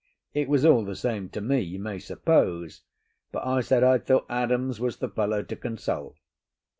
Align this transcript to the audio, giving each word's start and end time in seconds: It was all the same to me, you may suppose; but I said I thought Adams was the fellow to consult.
It 0.33 0.49
was 0.49 0.65
all 0.65 0.83
the 0.83 0.95
same 0.95 1.29
to 1.29 1.41
me, 1.41 1.59
you 1.59 1.77
may 1.77 1.99
suppose; 1.99 2.81
but 3.31 3.45
I 3.45 3.61
said 3.61 3.83
I 3.83 3.99
thought 3.99 4.25
Adams 4.29 4.79
was 4.79 4.97
the 4.97 5.07
fellow 5.09 5.43
to 5.43 5.55
consult. 5.55 6.15